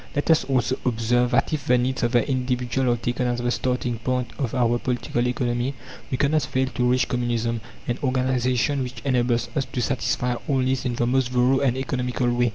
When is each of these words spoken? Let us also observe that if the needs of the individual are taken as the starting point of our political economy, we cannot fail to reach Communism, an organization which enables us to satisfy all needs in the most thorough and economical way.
Let 0.15 0.31
us 0.31 0.43
also 0.45 0.79
observe 0.83 1.29
that 1.29 1.53
if 1.53 1.67
the 1.67 1.77
needs 1.77 2.01
of 2.01 2.13
the 2.13 2.27
individual 2.27 2.91
are 2.91 2.97
taken 2.97 3.27
as 3.27 3.37
the 3.39 3.51
starting 3.51 3.99
point 3.99 4.31
of 4.39 4.55
our 4.55 4.79
political 4.79 5.27
economy, 5.27 5.75
we 6.09 6.17
cannot 6.17 6.41
fail 6.41 6.65
to 6.69 6.89
reach 6.89 7.07
Communism, 7.07 7.61
an 7.87 7.99
organization 8.01 8.81
which 8.81 9.03
enables 9.05 9.49
us 9.55 9.65
to 9.65 9.79
satisfy 9.79 10.33
all 10.47 10.57
needs 10.57 10.85
in 10.85 10.95
the 10.95 11.05
most 11.05 11.29
thorough 11.29 11.59
and 11.59 11.77
economical 11.77 12.31
way. 12.35 12.49